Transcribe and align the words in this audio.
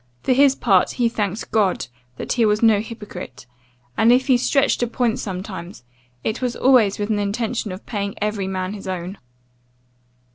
For 0.23 0.31
his 0.33 0.55
part, 0.55 0.93
he 0.93 1.07
thanked 1.07 1.51
God, 1.51 1.85
he 2.33 2.43
was 2.43 2.63
no 2.63 2.79
hypocrite; 2.79 3.45
and, 3.95 4.11
if 4.11 4.25
he 4.25 4.35
stretched 4.35 4.81
a 4.81 4.87
point 4.87 5.19
sometimes, 5.19 5.83
it 6.23 6.41
was 6.41 6.55
always 6.55 6.97
with 6.97 7.11
an 7.11 7.19
intention 7.19 7.71
of 7.71 7.85
paying 7.85 8.15
every 8.19 8.47
man 8.47 8.73
his 8.73 8.87
own. 8.87 9.19